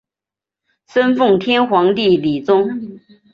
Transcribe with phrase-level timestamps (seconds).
[0.87, 2.99] 生奉天皇帝李琮。